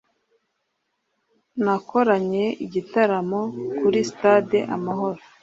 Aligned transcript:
nakoranye 1.63 2.45
igitaramo 2.65 3.41
kuri 3.77 3.99
Sitade 4.07 4.59
Amahoro 4.75 5.21